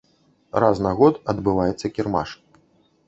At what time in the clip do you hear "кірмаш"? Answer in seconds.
1.99-2.29